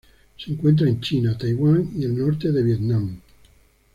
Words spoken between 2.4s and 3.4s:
de Vietnam.